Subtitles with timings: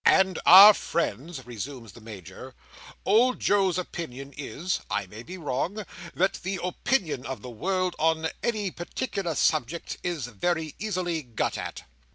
[0.03, 2.55] "—and are friends," resumes the Major,
[3.05, 5.85] "Old Joe's opinion is (I may be wrong),
[6.15, 11.83] that the opinion of the world on any particular subject, is very easily got at."